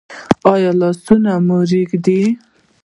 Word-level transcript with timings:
ایا 0.53 0.71
لاسونه 0.79 1.31
مو 1.45 1.57
ریږدي؟ 1.69 2.21